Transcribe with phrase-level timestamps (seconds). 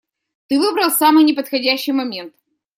[0.47, 2.33] Ты выбрал самый неподходящий момент.